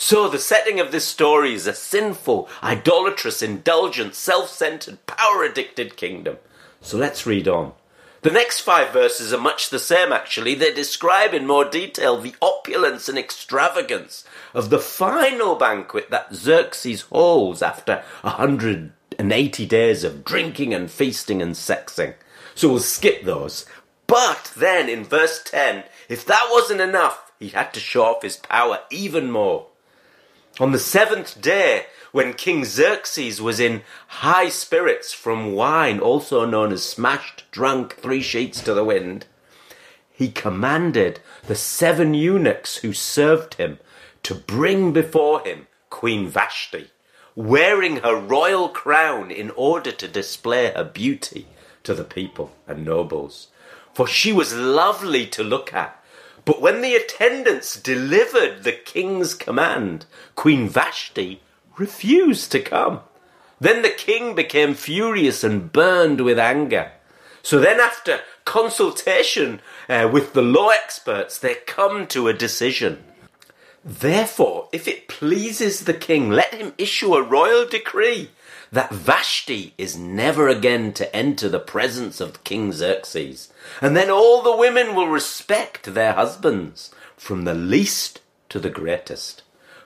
So, 0.00 0.28
the 0.28 0.38
setting 0.38 0.78
of 0.78 0.92
this 0.92 1.04
story 1.04 1.54
is 1.54 1.66
a 1.66 1.74
sinful, 1.74 2.48
idolatrous, 2.62 3.42
indulgent, 3.42 4.14
self 4.14 4.48
centered, 4.48 5.04
power 5.06 5.42
addicted 5.42 5.96
kingdom. 5.96 6.36
So, 6.80 6.96
let's 6.96 7.26
read 7.26 7.48
on. 7.48 7.72
The 8.22 8.30
next 8.30 8.60
five 8.60 8.92
verses 8.92 9.32
are 9.32 9.40
much 9.40 9.70
the 9.70 9.80
same, 9.80 10.12
actually. 10.12 10.54
They 10.54 10.72
describe 10.72 11.34
in 11.34 11.48
more 11.48 11.64
detail 11.64 12.16
the 12.16 12.36
opulence 12.40 13.08
and 13.08 13.18
extravagance 13.18 14.24
of 14.54 14.70
the 14.70 14.78
final 14.78 15.56
banquet 15.56 16.10
that 16.10 16.32
Xerxes 16.32 17.02
holds 17.02 17.60
after 17.60 18.04
180 18.20 19.66
days 19.66 20.04
of 20.04 20.24
drinking 20.24 20.72
and 20.74 20.88
feasting 20.88 21.42
and 21.42 21.56
sexing. 21.56 22.14
So, 22.54 22.68
we'll 22.68 22.78
skip 22.78 23.24
those. 23.24 23.66
But 24.06 24.52
then 24.56 24.88
in 24.88 25.02
verse 25.02 25.42
10, 25.42 25.82
if 26.08 26.24
that 26.24 26.48
wasn't 26.52 26.80
enough, 26.80 27.32
he 27.40 27.48
had 27.48 27.74
to 27.74 27.80
show 27.80 28.04
off 28.04 28.22
his 28.22 28.36
power 28.36 28.82
even 28.90 29.32
more. 29.32 29.66
On 30.60 30.72
the 30.72 30.78
seventh 30.80 31.40
day, 31.40 31.86
when 32.10 32.34
King 32.34 32.64
Xerxes 32.64 33.40
was 33.40 33.60
in 33.60 33.82
high 34.08 34.48
spirits 34.48 35.12
from 35.12 35.52
wine, 35.52 36.00
also 36.00 36.44
known 36.44 36.72
as 36.72 36.82
smashed 36.82 37.44
drunk 37.52 37.94
three 37.94 38.22
sheets 38.22 38.60
to 38.62 38.74
the 38.74 38.84
wind, 38.84 39.26
he 40.10 40.32
commanded 40.32 41.20
the 41.46 41.54
seven 41.54 42.12
eunuchs 42.12 42.78
who 42.78 42.92
served 42.92 43.54
him 43.54 43.78
to 44.24 44.34
bring 44.34 44.92
before 44.92 45.44
him 45.44 45.68
Queen 45.90 46.26
Vashti, 46.26 46.90
wearing 47.36 47.98
her 47.98 48.16
royal 48.16 48.68
crown 48.68 49.30
in 49.30 49.52
order 49.52 49.92
to 49.92 50.08
display 50.08 50.72
her 50.72 50.82
beauty 50.82 51.46
to 51.84 51.94
the 51.94 52.02
people 52.02 52.50
and 52.66 52.84
nobles. 52.84 53.46
For 53.94 54.08
she 54.08 54.32
was 54.32 54.56
lovely 54.56 55.24
to 55.28 55.44
look 55.44 55.72
at 55.72 55.97
but 56.48 56.62
when 56.62 56.80
the 56.80 56.94
attendants 56.94 57.78
delivered 57.78 58.64
the 58.64 58.72
king's 58.72 59.34
command, 59.34 60.06
Queen 60.34 60.66
Vashti 60.66 61.42
refused 61.76 62.50
to 62.52 62.58
come. 62.58 63.00
Then 63.60 63.82
the 63.82 63.90
king 63.90 64.34
became 64.34 64.72
furious 64.72 65.44
and 65.44 65.70
burned 65.70 66.22
with 66.22 66.38
anger. 66.38 66.92
So 67.42 67.58
then, 67.58 67.80
after 67.80 68.20
consultation 68.46 69.60
uh, 69.90 70.08
with 70.10 70.32
the 70.32 70.40
law 70.40 70.70
experts, 70.70 71.36
they 71.38 71.56
come 71.66 72.06
to 72.06 72.28
a 72.28 72.32
decision. 72.32 73.04
Therefore, 73.84 74.70
if 74.72 74.88
it 74.88 75.06
pleases 75.06 75.80
the 75.80 75.92
king, 75.92 76.30
let 76.30 76.54
him 76.54 76.72
issue 76.78 77.14
a 77.14 77.22
royal 77.22 77.66
decree 77.66 78.30
that 78.70 78.90
Vashti 78.90 79.74
is 79.78 79.96
never 79.96 80.48
again 80.48 80.92
to 80.94 81.14
enter 81.14 81.48
the 81.48 81.58
presence 81.58 82.20
of 82.20 82.44
King 82.44 82.72
Xerxes, 82.72 83.52
and 83.80 83.96
then 83.96 84.10
all 84.10 84.42
the 84.42 84.56
women 84.56 84.94
will 84.94 85.08
respect 85.08 85.94
their 85.94 86.12
husbands, 86.12 86.90
from 87.16 87.44
the 87.44 87.54
least 87.54 88.20
to 88.48 88.58
the 88.58 88.70
greatest, 88.70 89.42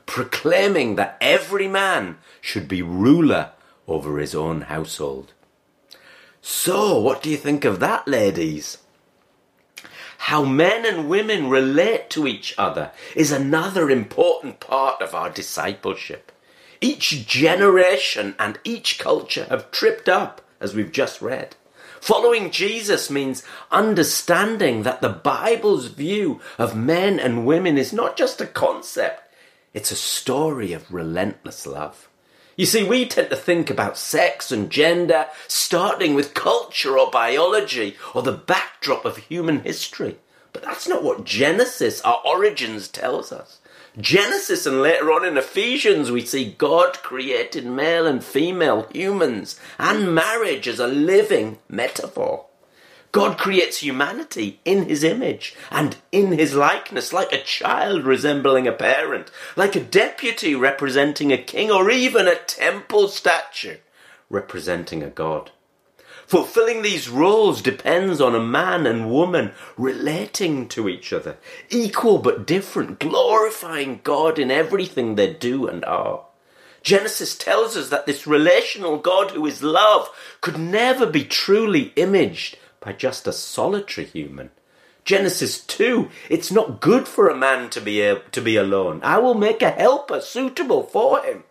proclaiming 0.06 0.96
that 0.96 1.16
every 1.20 1.68
man 1.68 2.18
should 2.40 2.68
be 2.68 2.82
ruler 2.82 3.52
over 3.86 4.18
his 4.18 4.34
own 4.34 4.62
household. 4.62 5.32
So, 6.40 6.98
what 6.98 7.22
do 7.22 7.30
you 7.30 7.36
think 7.36 7.64
of 7.64 7.78
that, 7.80 8.08
ladies? 8.08 8.78
How 10.26 10.44
men 10.44 10.84
and 10.84 11.08
women 11.08 11.48
relate 11.48 12.10
to 12.10 12.26
each 12.26 12.54
other 12.58 12.90
is 13.14 13.30
another 13.30 13.90
important 13.90 14.60
part 14.60 15.00
of 15.02 15.14
our 15.14 15.30
discipleship. 15.30 16.31
Each 16.82 17.24
generation 17.28 18.34
and 18.40 18.58
each 18.64 18.98
culture 18.98 19.46
have 19.48 19.70
tripped 19.70 20.08
up, 20.08 20.42
as 20.60 20.74
we've 20.74 20.90
just 20.90 21.22
read. 21.22 21.54
Following 22.00 22.50
Jesus 22.50 23.08
means 23.08 23.44
understanding 23.70 24.82
that 24.82 25.00
the 25.00 25.08
Bible's 25.08 25.86
view 25.86 26.40
of 26.58 26.74
men 26.74 27.20
and 27.20 27.46
women 27.46 27.78
is 27.78 27.92
not 27.92 28.16
just 28.16 28.40
a 28.40 28.46
concept, 28.46 29.32
it's 29.72 29.92
a 29.92 29.96
story 29.96 30.72
of 30.72 30.92
relentless 30.92 31.68
love. 31.68 32.08
You 32.56 32.66
see, 32.66 32.82
we 32.82 33.06
tend 33.06 33.30
to 33.30 33.36
think 33.36 33.70
about 33.70 33.96
sex 33.96 34.50
and 34.50 34.68
gender 34.68 35.26
starting 35.46 36.16
with 36.16 36.34
culture 36.34 36.98
or 36.98 37.12
biology 37.12 37.96
or 38.12 38.22
the 38.22 38.32
backdrop 38.32 39.04
of 39.04 39.18
human 39.18 39.60
history. 39.60 40.18
But 40.52 40.64
that's 40.64 40.88
not 40.88 41.04
what 41.04 41.24
Genesis, 41.24 42.00
our 42.00 42.20
origins, 42.26 42.88
tells 42.88 43.30
us. 43.30 43.60
Genesis 44.00 44.64
and 44.64 44.80
later 44.80 45.12
on 45.12 45.25
in 45.25 45.37
Ephesians, 45.37 46.11
we 46.11 46.25
see 46.25 46.54
God 46.56 47.02
created 47.02 47.66
male 47.66 48.06
and 48.06 48.25
female 48.25 48.88
humans 48.90 49.61
and 49.78 50.14
marriage 50.14 50.66
as 50.66 50.78
a 50.78 50.87
living 50.87 51.58
metaphor. 51.68 52.46
God 53.12 53.37
creates 53.37 53.82
humanity 53.82 54.61
in 54.64 54.88
his 54.88 55.04
image 55.04 55.54
and 55.70 55.96
in 56.11 56.32
his 56.32 56.54
likeness, 56.54 57.12
like 57.12 57.30
a 57.32 57.42
child 57.42 58.04
resembling 58.04 58.66
a 58.66 58.72
parent, 58.72 59.30
like 59.56 59.76
a 59.76 59.80
deputy 59.80 60.54
representing 60.54 61.30
a 61.30 61.37
king, 61.37 61.70
or 61.70 61.90
even 61.90 62.26
a 62.26 62.37
temple 62.37 63.08
statue 63.08 63.76
representing 64.30 65.02
a 65.02 65.11
god. 65.11 65.50
Fulfilling 66.32 66.80
these 66.80 67.10
roles 67.10 67.60
depends 67.60 68.18
on 68.18 68.34
a 68.34 68.40
man 68.40 68.86
and 68.86 69.10
woman 69.10 69.52
relating 69.76 70.66
to 70.68 70.88
each 70.88 71.12
other, 71.12 71.36
equal 71.68 72.16
but 72.16 72.46
different, 72.46 72.98
glorifying 72.98 74.00
God 74.02 74.38
in 74.38 74.50
everything 74.50 75.14
they 75.14 75.34
do 75.34 75.66
and 75.66 75.84
are. 75.84 76.24
Genesis 76.82 77.36
tells 77.36 77.76
us 77.76 77.90
that 77.90 78.06
this 78.06 78.26
relational 78.26 78.96
God 78.96 79.32
who 79.32 79.44
is 79.44 79.62
love 79.62 80.08
could 80.40 80.56
never 80.56 81.04
be 81.04 81.22
truly 81.22 81.92
imaged 81.96 82.56
by 82.80 82.94
just 82.94 83.26
a 83.26 83.32
solitary 83.34 84.06
human. 84.06 84.52
Genesis 85.04 85.60
2, 85.60 86.08
it's 86.30 86.50
not 86.50 86.80
good 86.80 87.06
for 87.06 87.28
a 87.28 87.36
man 87.36 87.68
to 87.68 87.80
be, 87.82 88.00
a, 88.00 88.20
to 88.30 88.40
be 88.40 88.56
alone. 88.56 89.02
I 89.02 89.18
will 89.18 89.34
make 89.34 89.60
a 89.60 89.68
helper 89.68 90.22
suitable 90.22 90.82
for 90.82 91.22
him. 91.22 91.44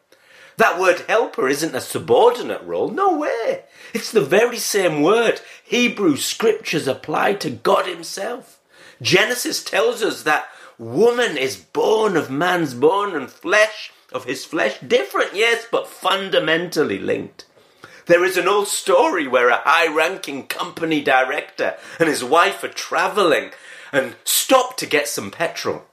That 0.62 0.80
word 0.80 1.00
helper 1.08 1.50
isn't 1.50 1.74
a 1.74 1.82
subordinate 1.82 2.62
role. 2.62 2.90
No 2.90 3.18
way. 3.18 3.64
It's 3.96 4.12
the 4.12 4.22
very 4.22 4.60
same 4.60 5.02
word 5.02 5.42
Hebrew 5.64 6.18
scriptures 6.18 6.88
apply 6.88 7.34
to 7.42 7.50
God 7.50 7.88
Himself. 7.88 8.60
Genesis 9.02 9.64
tells 9.64 10.04
us 10.04 10.22
that 10.22 10.50
woman 10.78 11.36
is 11.36 11.58
born 11.58 12.16
of 12.16 12.30
man's 12.30 12.76
bone 12.76 13.16
and 13.16 13.28
flesh 13.28 13.92
of 14.14 14.26
his 14.26 14.46
flesh. 14.46 14.78
Different, 14.88 15.34
yes, 15.34 15.66
but 15.72 15.88
fundamentally 15.88 17.00
linked. 17.00 17.46
There 18.06 18.24
is 18.24 18.38
an 18.38 18.48
old 18.48 18.68
story 18.68 19.28
where 19.28 19.50
a 19.50 19.64
high 19.64 19.92
ranking 19.92 20.46
company 20.46 21.02
director 21.02 21.76
and 22.00 22.08
his 22.08 22.24
wife 22.24 22.64
are 22.64 22.68
travelling 22.68 23.50
and 23.92 24.16
stop 24.26 24.78
to 24.78 24.86
get 24.86 25.08
some 25.08 25.32
petrol. 25.32 25.86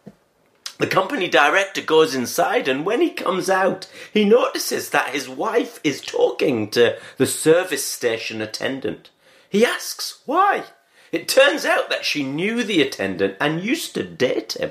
The 0.79 0.87
company 0.87 1.29
director 1.29 1.81
goes 1.81 2.15
inside, 2.15 2.69
and 2.69 2.87
when 2.87 3.01
he 3.01 3.11
comes 3.11 3.51
out, 3.51 3.89
he 4.13 4.25
notices 4.25 4.91
that 4.91 5.11
his 5.11 5.29
wife 5.29 5.81
is 5.83 6.01
talking 6.01 6.71
to 6.71 6.97
the 7.17 7.27
service 7.27 7.85
station 7.85 8.41
attendant. 8.41 9.11
He 9.51 9.65
asks 9.65 10.21
why. 10.25 10.65
It 11.11 11.27
turns 11.27 11.65
out 11.65 11.91
that 11.91 12.05
she 12.05 12.23
knew 12.23 12.63
the 12.63 12.81
attendant 12.81 13.37
and 13.41 13.63
used 13.63 13.95
to 13.95 14.05
date 14.05 14.53
him. 14.53 14.71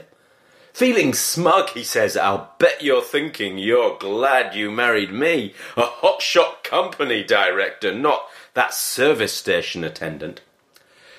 Feeling 0.72 1.14
smug, 1.14 1.72
he 1.72 1.84
says, 1.84 2.16
I'll 2.16 2.54
bet 2.60 2.84
you're 2.84 3.02
thinking 3.02 3.58
you're 3.58 3.98
glad 3.98 4.56
you 4.56 4.72
married 4.72 5.12
me, 5.12 5.56
a 5.76 5.82
hotshot 5.82 6.64
company 6.64 7.24
director, 7.24 7.94
not 7.94 8.28
that 8.54 8.74
service 8.74 9.34
station 9.34 9.84
attendant. 9.84 10.42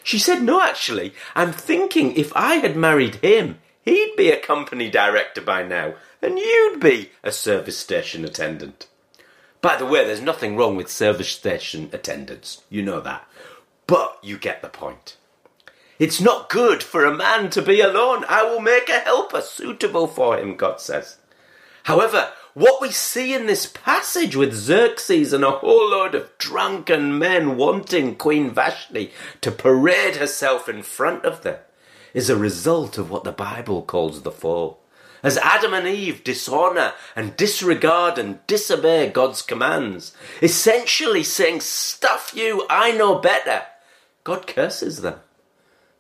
She 0.05 0.19
said, 0.19 0.43
No, 0.43 0.63
actually, 0.63 1.13
I'm 1.35 1.53
thinking 1.53 2.17
if 2.17 2.33
I 2.35 2.55
had 2.55 2.77
married 2.77 3.17
him, 3.17 3.59
He'd 3.89 4.17
be 4.17 4.31
a 4.31 4.39
company 4.39 4.91
director 4.91 5.41
by 5.41 5.63
now, 5.63 5.95
and 6.21 6.39
you'd 6.39 6.79
be 6.79 7.13
a 7.23 7.33
service 7.33 7.79
station 7.79 8.23
attendant. 8.23 8.87
By 9.63 9.77
the 9.77 9.87
way, 9.87 10.05
there's 10.05 10.21
nothing 10.21 10.59
wrong 10.59 10.77
with 10.77 10.91
service 10.91 11.31
station 11.31 11.89
attendants, 11.91 12.65
you 12.69 12.83
know 12.83 13.01
that. 13.01 13.27
But 13.87 14.19
you 14.23 14.37
get 14.37 14.61
the 14.61 14.69
point. 14.69 15.17
It's 15.99 16.21
not 16.21 16.51
good 16.51 16.83
for 16.83 17.07
a 17.07 17.17
man 17.17 17.49
to 17.49 17.63
be 17.63 17.81
alone. 17.81 18.27
I 18.29 18.43
will 18.43 18.61
make 18.61 18.91
a 18.91 19.01
helper 19.01 19.41
suitable 19.41 20.07
for 20.07 20.39
him, 20.39 20.57
God 20.57 20.83
says. 20.83 21.17
However, 21.85 22.33
what 22.53 22.83
we 22.83 22.91
see 22.91 23.33
in 23.33 23.47
this 23.47 23.65
passage 23.65 24.37
with 24.37 24.53
Xerxes 24.53 25.33
and 25.33 25.45
a 25.45 25.51
whole 25.51 25.93
load 25.93 26.15
of 26.15 26.37
drunken 26.37 27.19
men 27.19 27.57
wanting 27.57 28.17
Queen 28.17 28.51
Vashti 28.51 29.13
to 29.41 29.51
parade 29.51 30.17
herself 30.17 30.69
in 30.69 30.83
front 30.83 31.25
of 31.25 31.41
them 31.41 31.57
is 32.15 32.31
a 32.31 32.37
result 32.37 32.99
of 32.99 33.11
what 33.11 33.25
the 33.25 33.33
Bible 33.33 33.83
calls 33.83 34.23
the 34.23 34.31
fall. 34.31 34.81
as 35.23 35.37
Adam 35.39 35.75
and 35.75 35.87
Eve 35.87 36.23
dishonor 36.23 36.93
and 37.17 37.37
disregard 37.37 38.19
and 38.19 38.47
disobey 38.47 39.11
God's 39.11 39.43
commands, 39.43 40.15
essentially 40.41 41.25
saying, 41.25 41.61
Stuff 41.61 42.33
you, 42.35 42.65
I 42.71 42.93
know 42.93 43.19
better, 43.19 43.63
God 44.23 44.47
curses 44.47 45.01
them. 45.01 45.21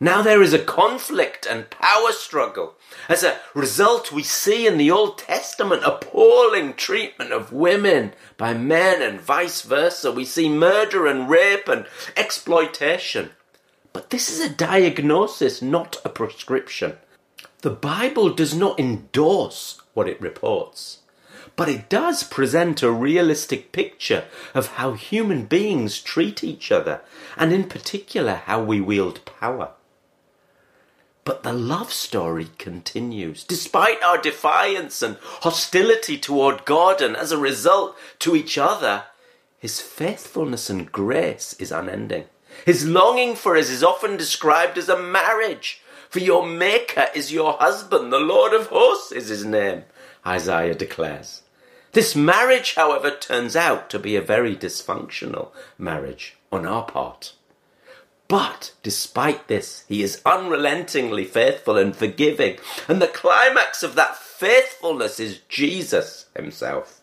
Now 0.00 0.22
there 0.22 0.42
is 0.42 0.52
a 0.52 0.60
conflict 0.60 1.44
and 1.44 1.70
power 1.70 2.12
struggle. 2.12 2.74
As 3.08 3.24
a 3.24 3.38
result, 3.52 4.12
we 4.12 4.22
see 4.22 4.64
in 4.64 4.78
the 4.78 4.92
Old 4.92 5.18
Testament 5.18 5.82
appalling 5.84 6.74
treatment 6.74 7.32
of 7.32 7.52
women 7.52 8.14
by 8.36 8.54
men 8.54 9.02
and 9.02 9.20
vice 9.20 9.62
versa. 9.62 10.12
We 10.12 10.24
see 10.24 10.48
murder 10.48 11.08
and 11.08 11.28
rape 11.28 11.66
and 11.66 11.86
exploitation. 12.16 13.30
But 13.98 14.10
this 14.10 14.30
is 14.30 14.38
a 14.38 14.48
diagnosis, 14.48 15.60
not 15.60 15.96
a 16.04 16.08
prescription. 16.08 16.98
The 17.62 17.70
Bible 17.70 18.30
does 18.30 18.54
not 18.54 18.78
endorse 18.78 19.82
what 19.92 20.08
it 20.08 20.20
reports, 20.20 20.98
but 21.56 21.68
it 21.68 21.88
does 21.88 22.22
present 22.22 22.80
a 22.80 22.92
realistic 22.92 23.72
picture 23.72 24.26
of 24.54 24.74
how 24.78 24.92
human 24.92 25.46
beings 25.46 26.00
treat 26.00 26.44
each 26.44 26.70
other, 26.70 27.00
and 27.36 27.52
in 27.52 27.64
particular 27.64 28.34
how 28.34 28.62
we 28.62 28.80
wield 28.80 29.24
power. 29.24 29.72
But 31.24 31.42
the 31.42 31.52
love 31.52 31.92
story 31.92 32.50
continues. 32.56 33.42
Despite 33.42 34.00
our 34.04 34.22
defiance 34.22 35.02
and 35.02 35.16
hostility 35.40 36.18
toward 36.18 36.64
God 36.64 37.02
and 37.02 37.16
as 37.16 37.32
a 37.32 37.36
result 37.36 37.96
to 38.20 38.36
each 38.36 38.58
other, 38.58 39.06
his 39.58 39.80
faithfulness 39.80 40.70
and 40.70 40.92
grace 40.92 41.54
is 41.54 41.72
unending. 41.72 42.26
His 42.64 42.86
longing 42.86 43.34
for 43.34 43.56
us 43.56 43.70
is 43.70 43.82
often 43.82 44.16
described 44.16 44.78
as 44.78 44.88
a 44.88 45.00
marriage. 45.00 45.80
For 46.10 46.20
your 46.20 46.46
Maker 46.46 47.06
is 47.14 47.32
your 47.32 47.54
husband, 47.54 48.12
the 48.12 48.18
Lord 48.18 48.54
of 48.54 48.68
hosts 48.68 49.12
is 49.12 49.28
his 49.28 49.44
name, 49.44 49.84
Isaiah 50.26 50.74
declares. 50.74 51.42
This 51.92 52.14
marriage, 52.14 52.74
however, 52.74 53.10
turns 53.10 53.56
out 53.56 53.90
to 53.90 53.98
be 53.98 54.16
a 54.16 54.22
very 54.22 54.54
dysfunctional 54.56 55.50
marriage 55.76 56.36
on 56.50 56.66
our 56.66 56.84
part. 56.84 57.34
But 58.28 58.74
despite 58.82 59.48
this, 59.48 59.84
he 59.88 60.02
is 60.02 60.20
unrelentingly 60.24 61.24
faithful 61.24 61.78
and 61.78 61.96
forgiving, 61.96 62.58
and 62.86 63.00
the 63.00 63.06
climax 63.06 63.82
of 63.82 63.94
that 63.94 64.16
faithfulness 64.16 65.18
is 65.18 65.40
Jesus 65.48 66.26
himself. 66.36 66.97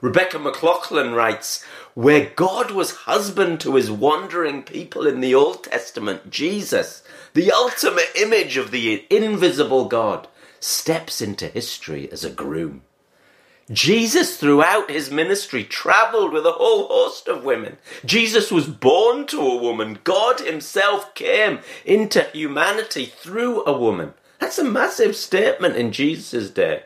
Rebecca 0.00 0.38
McLaughlin 0.38 1.12
writes, 1.12 1.64
where 1.94 2.30
God 2.34 2.70
was 2.70 2.92
husband 3.04 3.60
to 3.60 3.74
his 3.74 3.90
wandering 3.90 4.62
people 4.62 5.06
in 5.06 5.20
the 5.20 5.34
Old 5.34 5.64
Testament, 5.64 6.30
Jesus, 6.30 7.02
the 7.34 7.52
ultimate 7.52 8.10
image 8.14 8.56
of 8.56 8.70
the 8.70 9.04
invisible 9.10 9.84
God, 9.86 10.26
steps 10.58 11.20
into 11.20 11.48
history 11.48 12.10
as 12.10 12.24
a 12.24 12.30
groom. 12.30 12.82
Jesus, 13.70 14.36
throughout 14.36 14.90
his 14.90 15.10
ministry, 15.10 15.62
traveled 15.62 16.32
with 16.32 16.44
a 16.44 16.52
whole 16.52 16.88
host 16.88 17.28
of 17.28 17.44
women. 17.44 17.76
Jesus 18.04 18.50
was 18.50 18.66
born 18.66 19.26
to 19.28 19.40
a 19.40 19.62
woman. 19.62 20.00
God 20.02 20.40
himself 20.40 21.14
came 21.14 21.60
into 21.84 22.22
humanity 22.32 23.06
through 23.06 23.64
a 23.64 23.76
woman. 23.76 24.14
That's 24.40 24.58
a 24.58 24.64
massive 24.64 25.14
statement 25.14 25.76
in 25.76 25.92
Jesus' 25.92 26.50
day. 26.50 26.82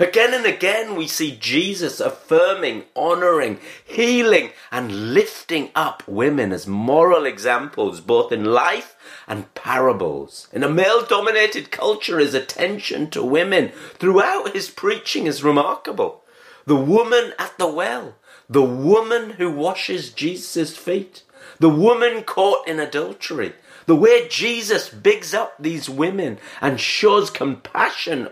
Again 0.00 0.32
and 0.32 0.46
again, 0.46 0.94
we 0.94 1.08
see 1.08 1.36
Jesus 1.36 1.98
affirming, 1.98 2.84
honoring, 2.94 3.58
healing, 3.84 4.50
and 4.70 5.12
lifting 5.12 5.70
up 5.74 6.06
women 6.06 6.52
as 6.52 6.68
moral 6.68 7.26
examples, 7.26 8.00
both 8.00 8.30
in 8.30 8.44
life 8.44 8.94
and 9.26 9.52
parables. 9.54 10.46
In 10.52 10.62
a 10.62 10.68
male 10.68 11.04
dominated 11.04 11.72
culture, 11.72 12.20
his 12.20 12.32
attention 12.32 13.10
to 13.10 13.24
women 13.24 13.72
throughout 13.94 14.52
his 14.52 14.70
preaching 14.70 15.26
is 15.26 15.42
remarkable. 15.42 16.22
The 16.64 16.76
woman 16.76 17.32
at 17.36 17.58
the 17.58 17.66
well, 17.66 18.14
the 18.48 18.62
woman 18.62 19.30
who 19.30 19.50
washes 19.50 20.12
Jesus' 20.12 20.76
feet, 20.76 21.24
the 21.58 21.68
woman 21.68 22.22
caught 22.22 22.68
in 22.68 22.78
adultery, 22.78 23.54
the 23.86 23.96
way 23.96 24.28
Jesus 24.28 24.90
bigs 24.90 25.34
up 25.34 25.54
these 25.58 25.88
women 25.88 26.38
and 26.60 26.78
shows 26.78 27.30
compassion 27.30 28.28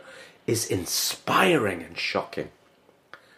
is 0.46 0.66
inspiring 0.66 1.82
and 1.82 1.98
shocking. 1.98 2.50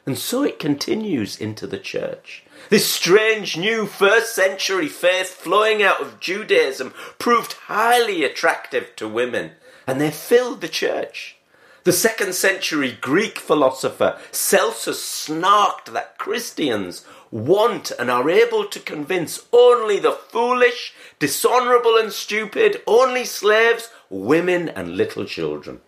And 0.07 0.16
so 0.16 0.42
it 0.42 0.59
continues 0.59 1.37
into 1.37 1.66
the 1.66 1.79
church. 1.79 2.44
This 2.71 2.87
strange 2.87 3.57
new 3.57 3.87
first 3.87 4.35
century 4.35 4.88
faith 4.88 5.29
flowing 5.29 5.83
out 5.83 6.01
of 6.01 6.18
Judaism 6.18 6.94
proved 7.18 7.53
highly 7.53 8.25
attractive 8.25 8.97
to 8.97 9.09
women, 9.09 9.53
and 9.87 10.01
they 10.01 10.11
filled 10.11 10.61
the 10.61 10.68
church. 10.68 11.37
The 11.85 11.92
second 11.92 12.35
century 12.35 12.97
Greek 13.01 13.38
philosopher 13.38 14.18
Celsus 14.31 15.03
snarked 15.03 15.92
that 15.92 16.18
Christians 16.18 17.05
want 17.31 17.90
and 17.99 18.11
are 18.11 18.29
able 18.29 18.66
to 18.66 18.81
convince 18.81 19.47
only 19.53 19.99
the 19.99 20.12
foolish, 20.12 20.94
dishonourable, 21.18 21.97
and 21.97 22.12
stupid, 22.12 22.83
only 22.87 23.25
slaves, 23.25 23.90
women, 24.11 24.68
and 24.68 24.97
little 24.97 25.25
children. 25.25 25.81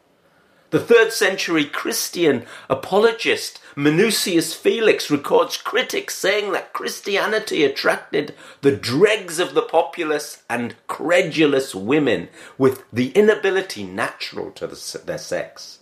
The 0.70 0.78
third 0.78 1.12
century 1.12 1.64
Christian 1.64 2.46
apologist 2.68 3.60
Minucius 3.74 4.54
Felix 4.54 5.10
records 5.10 5.56
critics 5.56 6.14
saying 6.14 6.52
that 6.52 6.72
Christianity 6.72 7.64
attracted 7.64 8.36
the 8.60 8.76
dregs 8.76 9.40
of 9.40 9.54
the 9.54 9.62
populace 9.62 10.44
and 10.48 10.76
credulous 10.86 11.74
women 11.74 12.28
with 12.56 12.84
the 12.92 13.10
inability 13.10 13.82
natural 13.82 14.52
to 14.52 14.68
the, 14.68 15.00
their 15.04 15.18
sex. 15.18 15.79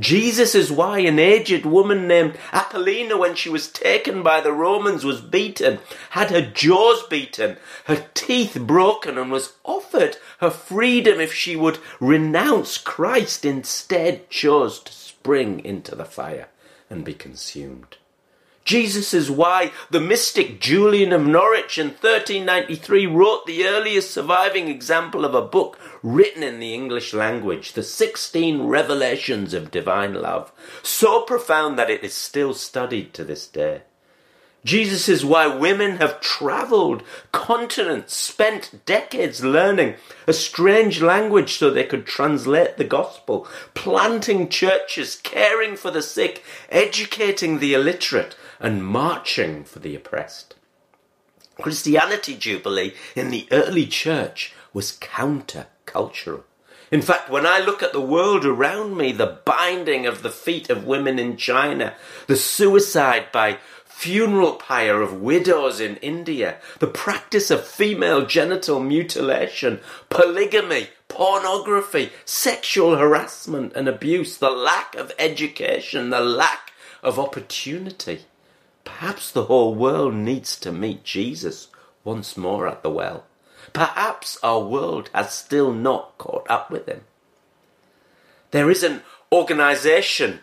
Jesus 0.00 0.54
is 0.54 0.72
why 0.72 1.00
an 1.00 1.18
aged 1.18 1.66
woman 1.66 2.08
named 2.08 2.38
Apollonia, 2.52 3.16
when 3.16 3.34
she 3.34 3.50
was 3.50 3.70
taken 3.70 4.22
by 4.22 4.40
the 4.40 4.52
Romans, 4.52 5.04
was 5.04 5.20
beaten, 5.20 5.78
had 6.10 6.30
her 6.30 6.40
jaws 6.40 7.02
beaten, 7.06 7.58
her 7.84 8.06
teeth 8.14 8.58
broken, 8.58 9.18
and 9.18 9.30
was 9.30 9.52
offered 9.62 10.16
her 10.38 10.50
freedom 10.50 11.20
if 11.20 11.32
she 11.32 11.54
would 11.54 11.78
renounce 12.00 12.78
Christ, 12.78 13.44
instead 13.44 14.30
chose 14.30 14.80
to 14.80 14.92
spring 14.92 15.64
into 15.64 15.94
the 15.94 16.04
fire 16.04 16.48
and 16.88 17.04
be 17.04 17.14
consumed. 17.14 17.98
Jesus 18.64 19.14
is 19.14 19.30
why 19.30 19.72
the 19.90 20.00
mystic 20.00 20.60
Julian 20.60 21.12
of 21.12 21.26
Norwich 21.26 21.78
in 21.78 21.88
1393 21.88 23.06
wrote 23.06 23.46
the 23.46 23.64
earliest 23.64 24.10
surviving 24.10 24.68
example 24.68 25.24
of 25.24 25.34
a 25.34 25.42
book 25.42 25.78
written 26.02 26.42
in 26.42 26.60
the 26.60 26.74
English 26.74 27.12
language, 27.14 27.72
the 27.72 27.82
16 27.82 28.62
Revelations 28.62 29.54
of 29.54 29.70
Divine 29.70 30.14
Love, 30.14 30.52
so 30.82 31.22
profound 31.22 31.78
that 31.78 31.90
it 31.90 32.04
is 32.04 32.14
still 32.14 32.54
studied 32.54 33.12
to 33.14 33.24
this 33.24 33.46
day. 33.46 33.82
Jesus 34.62 35.08
is 35.08 35.24
why 35.24 35.46
women 35.46 35.96
have 35.96 36.20
traveled 36.20 37.02
continents, 37.32 38.14
spent 38.14 38.84
decades 38.84 39.42
learning 39.42 39.94
a 40.26 40.34
strange 40.34 41.00
language 41.00 41.56
so 41.56 41.70
they 41.70 41.84
could 41.84 42.04
translate 42.04 42.76
the 42.76 42.84
gospel, 42.84 43.48
planting 43.72 44.50
churches, 44.50 45.18
caring 45.22 45.76
for 45.76 45.90
the 45.90 46.02
sick, 46.02 46.44
educating 46.68 47.58
the 47.58 47.72
illiterate, 47.72 48.36
and 48.60 48.86
marching 48.86 49.64
for 49.64 49.80
the 49.80 49.96
oppressed. 49.96 50.54
Christianity 51.60 52.36
Jubilee 52.36 52.94
in 53.16 53.30
the 53.30 53.48
early 53.50 53.86
church 53.86 54.54
was 54.72 54.98
counter-cultural. 55.00 56.44
In 56.90 57.02
fact, 57.02 57.30
when 57.30 57.46
I 57.46 57.60
look 57.60 57.82
at 57.82 57.92
the 57.92 58.00
world 58.00 58.44
around 58.44 58.96
me, 58.96 59.12
the 59.12 59.38
binding 59.44 60.06
of 60.06 60.22
the 60.22 60.30
feet 60.30 60.70
of 60.70 60.86
women 60.86 61.18
in 61.18 61.36
China, 61.36 61.94
the 62.26 62.36
suicide 62.36 63.26
by 63.32 63.58
funeral 63.84 64.54
pyre 64.54 65.02
of 65.02 65.20
widows 65.20 65.78
in 65.78 65.96
India, 65.96 66.56
the 66.78 66.86
practice 66.86 67.50
of 67.50 67.66
female 67.66 68.24
genital 68.26 68.80
mutilation, 68.80 69.78
polygamy, 70.08 70.88
pornography, 71.06 72.10
sexual 72.24 72.96
harassment 72.96 73.72
and 73.74 73.86
abuse, 73.86 74.38
the 74.38 74.50
lack 74.50 74.94
of 74.96 75.12
education, 75.18 76.10
the 76.10 76.20
lack 76.20 76.72
of 77.02 77.18
opportunity. 77.18 78.20
Perhaps 78.98 79.30
the 79.30 79.44
whole 79.44 79.74
world 79.74 80.14
needs 80.14 80.58
to 80.58 80.72
meet 80.72 81.04
Jesus 81.04 81.68
once 82.02 82.36
more 82.36 82.66
at 82.66 82.82
the 82.82 82.90
well. 82.90 83.24
Perhaps 83.72 84.36
our 84.42 84.60
world 84.60 85.08
has 85.14 85.32
still 85.32 85.72
not 85.72 86.18
caught 86.18 86.44
up 86.50 86.70
with 86.72 86.86
him. 86.86 87.02
There 88.50 88.68
is 88.68 88.82
an 88.82 89.02
organization 89.32 90.40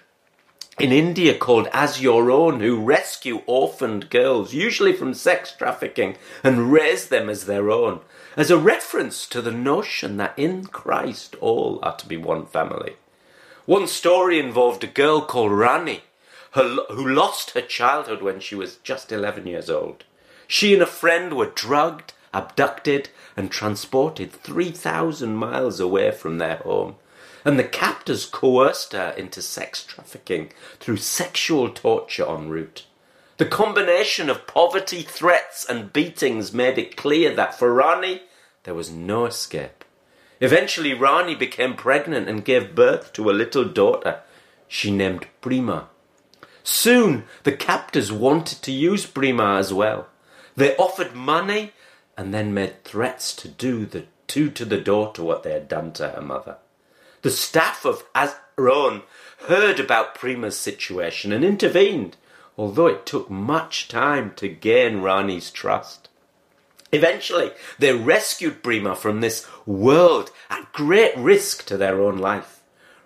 in 0.79 0.93
India 0.93 1.37
called 1.37 1.67
As 1.73 2.01
Your 2.01 2.31
Own 2.31 2.61
who 2.61 2.81
rescue 2.81 3.41
orphaned 3.45 4.09
girls, 4.09 4.53
usually 4.53 4.93
from 4.93 5.13
sex 5.13 5.51
trafficking, 5.51 6.15
and 6.41 6.71
raise 6.71 7.09
them 7.09 7.29
as 7.29 7.45
their 7.45 7.69
own, 7.69 7.99
as 8.37 8.49
a 8.49 8.57
reference 8.57 9.27
to 9.27 9.41
the 9.41 9.51
notion 9.51 10.17
that 10.17 10.39
in 10.39 10.65
Christ 10.65 11.35
all 11.41 11.79
are 11.83 11.97
to 11.97 12.07
be 12.07 12.17
one 12.17 12.45
family. 12.45 12.93
One 13.65 13.87
story 13.87 14.39
involved 14.39 14.85
a 14.85 14.87
girl 14.87 15.21
called 15.21 15.51
Rani 15.51 16.01
her, 16.57 16.75
who 16.89 17.07
lost 17.07 17.51
her 17.51 17.61
childhood 17.61 18.21
when 18.21 18.39
she 18.39 18.55
was 18.55 18.77
just 18.77 19.11
11 19.11 19.47
years 19.47 19.69
old. 19.69 20.03
She 20.47 20.73
and 20.73 20.81
a 20.81 20.87
friend 20.87 21.33
were 21.33 21.45
drugged, 21.45 22.13
abducted, 22.33 23.09
and 23.37 23.51
transported 23.51 24.31
3,000 24.31 25.35
miles 25.35 25.79
away 25.79 26.11
from 26.11 26.37
their 26.37 26.57
home. 26.57 26.95
and 27.45 27.57
the 27.57 27.63
captors 27.63 28.25
coerced 28.25 28.91
her 28.91 29.13
into 29.15 29.41
sex 29.41 29.81
trafficking 29.81 30.51
through 30.81 30.97
sexual 30.97 31.69
torture 31.69 32.27
en 32.27 32.49
route. 32.49 32.85
The 33.37 33.45
combination 33.45 34.29
of 34.29 34.47
poverty, 34.47 35.01
threats, 35.03 35.63
and 35.63 35.93
beatings 35.93 36.51
made 36.51 36.77
it 36.77 36.97
clear 36.97 37.33
that 37.35 37.57
for 37.57 37.73
Rani, 37.73 38.23
there 38.63 38.73
was 38.73 38.91
no 38.91 39.25
escape. 39.25 39.85
Eventually, 40.41 40.93
Rani 40.93 41.35
became 41.35 41.75
pregnant 41.75 42.27
and 42.27 42.43
gave 42.43 42.75
birth 42.75 43.13
to 43.13 43.29
a 43.29 43.39
little 43.39 43.63
daughter 43.63 44.21
she 44.67 44.91
named 44.91 45.27
Prema. 45.39 45.87
Soon, 46.69 47.23
the 47.43 47.53
captors 47.53 48.11
wanted 48.11 48.61
to 48.63 48.73
use 48.73 49.05
Prema 49.05 49.55
as 49.55 49.73
well. 49.73 50.09
They 50.57 50.75
offered 50.75 51.15
money 51.15 51.71
and 52.17 52.33
then 52.33 52.53
made 52.53 52.83
threats 52.83 53.33
to 53.37 53.47
do 53.47 53.85
the, 53.85 54.03
do 54.27 54.49
to 54.49 54.65
the 54.65 54.81
daughter 54.81 55.23
what 55.23 55.43
they 55.43 55.53
had 55.53 55.69
done 55.69 55.93
to 55.93 56.09
her 56.09 56.21
mother. 56.21 56.57
The 57.21 57.29
staff 57.29 57.85
of 57.85 58.03
Aaron 58.13 59.03
heard 59.47 59.79
about 59.79 60.15
Prema's 60.15 60.57
situation 60.57 61.31
and 61.31 61.45
intervened, 61.45 62.17
although 62.57 62.87
it 62.87 63.05
took 63.05 63.29
much 63.29 63.87
time 63.87 64.33
to 64.35 64.49
gain 64.49 64.97
Rani's 65.01 65.49
trust. 65.51 66.09
Eventually, 66.91 67.51
they 67.79 67.93
rescued 67.93 68.61
Prema 68.61 68.93
from 68.97 69.21
this 69.21 69.47
world 69.65 70.31
at 70.49 70.73
great 70.73 71.15
risk 71.15 71.65
to 71.67 71.77
their 71.77 72.01
own 72.01 72.17
life. 72.17 72.56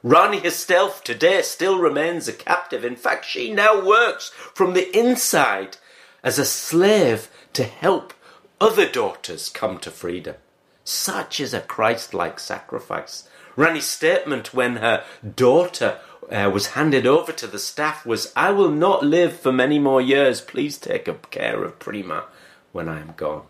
Rani 0.04 0.40
herself 0.40 1.04
today 1.04 1.42
still 1.44 1.78
remains 1.78 2.28
a 2.28 2.34
captive. 2.34 2.84
In 2.84 2.96
fact, 2.96 3.26
she 3.26 3.52
now 3.52 3.86
works 3.86 4.30
from 4.54 4.74
the 4.74 4.96
inside 4.98 5.78
as 6.24 6.40
a 6.40 6.46
slave 6.46 7.30
to 7.54 7.64
help 7.64 8.14
other 8.60 8.90
daughters 8.90 9.50
come 9.50 9.78
to 9.80 9.92
freedom. 9.92 10.36
Such 10.84 11.40
is 11.40 11.54
a 11.54 11.62
Christ 11.62 12.14
like 12.14 12.40
sacrifice. 12.40 13.30
Rani's 13.56 13.86
statement 13.86 14.54
when 14.54 14.78
her 14.78 15.04
daughter 15.36 16.00
uh, 16.32 16.50
was 16.52 16.68
handed 16.68 17.06
over 17.06 17.32
to 17.34 17.48
the 17.48 17.60
staff 17.60 18.06
was, 18.06 18.32
I 18.36 18.52
will 18.52 18.72
not 18.72 19.04
live 19.04 19.40
for 19.40 19.52
many 19.52 19.80
more 19.80 20.02
years. 20.02 20.42
Please 20.42 20.78
take 20.78 21.30
care 21.30 21.64
of 21.64 21.80
Prema 21.80 22.26
when 22.72 22.88
I 22.88 23.02
am 23.02 23.14
gone. 23.18 23.44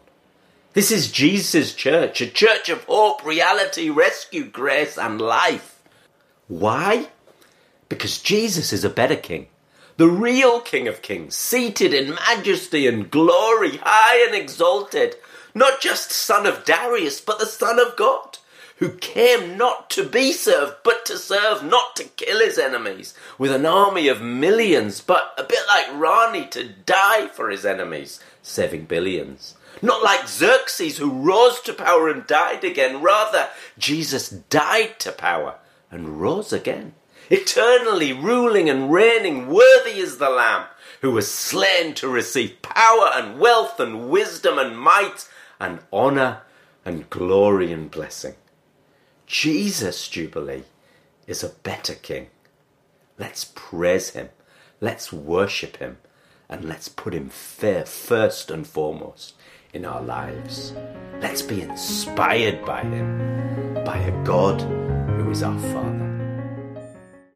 This 0.74 0.92
is 0.92 1.12
Jesus' 1.12 1.74
church, 1.74 2.22
a 2.22 2.28
church 2.28 2.70
of 2.70 2.86
hope, 2.86 3.26
reality, 3.26 3.90
rescue, 3.90 4.46
grace, 4.46 4.98
and 4.98 5.22
life. 5.22 5.81
Why? 6.52 7.08
Because 7.88 8.18
Jesus 8.18 8.74
is 8.74 8.84
a 8.84 8.90
better 8.90 9.16
king 9.16 9.48
the 9.96 10.10
real 10.10 10.60
King 10.60 10.88
of 10.88 11.02
Kings, 11.02 11.36
seated 11.36 11.94
in 11.94 12.16
majesty 12.16 12.88
and 12.88 13.12
glory, 13.12 13.78
high 13.84 14.26
and 14.26 14.36
exalted, 14.36 15.16
not 15.54 15.80
just 15.80 16.12
son 16.12 16.48
of 16.48 16.66
Darius, 16.66 17.22
but 17.22 17.38
the 17.40 17.46
Son 17.46 17.78
of 17.78 17.96
God, 17.96 18.40
who 18.78 18.98
came 18.98 19.58
not 19.58 19.92
to 19.92 20.04
be 20.04 20.32
served, 20.32 20.78
but 20.84 21.06
to 21.06 21.18
serve, 21.18 21.64
not 21.64 21.96
to 21.98 22.04
kill 22.04 22.40
his 22.40 22.58
enemies, 22.58 23.14
with 23.38 23.52
an 23.52 23.66
army 23.66 24.08
of 24.08 24.22
millions, 24.22 25.02
but 25.02 25.36
a 25.38 25.44
bit 25.44 25.64
like 25.68 25.94
Rani, 25.94 26.48
to 26.48 26.68
die 26.68 27.28
for 27.28 27.50
his 27.50 27.66
enemies, 27.66 28.20
saving 28.42 28.86
billions. 28.86 29.56
Not 29.84 30.02
like 30.02 30.28
Xerxes, 30.28 30.98
who 30.98 31.12
rose 31.12 31.62
to 31.62 31.74
power 31.74 32.10
and 32.10 32.26
died 32.26 32.64
again. 32.64 33.02
Rather, 33.02 33.50
Jesus 33.78 34.30
died 34.30 35.00
to 35.00 35.12
power 35.12 35.58
and 35.92 36.22
rose 36.22 36.52
again 36.54 36.94
eternally 37.32 38.12
ruling 38.12 38.70
and 38.70 38.92
reigning, 38.92 39.48
worthy 39.48 40.00
is 40.00 40.18
the 40.18 40.30
Lamb 40.30 40.66
who 41.02 41.12
was 41.12 41.32
slain 41.32 41.96
to 41.96 42.08
receive 42.08 42.62
power 42.62 43.10
and 43.14 43.40
wealth 43.40 43.80
and 43.80 44.10
wisdom 44.10 44.60
and 44.60 44.78
might 44.78 45.28
and 45.60 45.80
honour 45.92 46.42
and 46.86 47.10
glory 47.10 47.72
and 47.72 47.90
blessing. 47.90 48.36
Jesus, 49.26 50.08
Jubilee, 50.10 50.64
is 51.26 51.44
a 51.44 51.50
better 51.50 51.96
King. 51.96 52.28
Let's 53.18 53.50
praise 53.56 54.10
him, 54.10 54.30
let's 54.82 55.14
worship 55.14 55.78
him, 55.78 55.98
and 56.50 56.66
let's 56.66 56.90
put 56.90 57.14
him 57.14 57.30
fair 57.30 57.86
first 57.86 58.52
and 58.52 58.68
foremost 58.68 59.36
in 59.74 59.86
our 59.86 60.02
lives. 60.02 60.74
Let's 61.22 61.42
be 61.42 61.62
inspired 61.62 62.66
by 62.66 62.82
him, 62.82 63.74
by 63.86 63.98
a 64.00 64.24
God 64.26 64.81
who 65.22 65.30
is 65.30 65.44
our 65.44 65.58
Father. 65.60 66.01